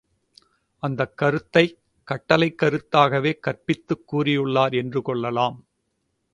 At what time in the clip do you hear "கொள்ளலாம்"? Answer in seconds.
5.03-5.65